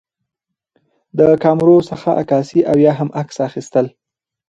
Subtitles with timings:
[1.19, 3.85] د کامرو څخه عکاسي او یا هم عکس اخیستل